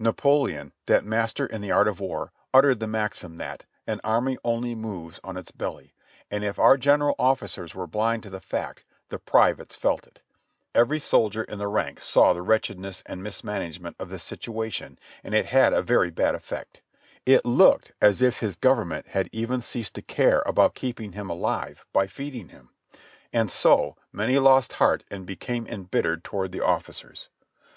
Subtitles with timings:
[0.00, 4.74] Napoleon, that master in the art of war, uttered the maxim that "an army only
[4.74, 5.94] moves on its belly,"
[6.28, 10.22] and if our general ofificers were blind to the fact, the privates felt it;
[10.74, 15.46] every soldier in the ranks saw the wretchedness and mismanagement of the situation and it
[15.46, 16.80] had a very bad effect;
[17.24, 21.84] it looked as if his Government had even ceased to care about keeping him alive
[21.92, 22.70] by feeding him,
[23.32, 27.28] and so, many lost heart and became embittered toward the officers.